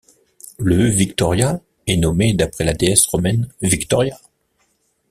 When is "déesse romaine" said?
2.73-3.49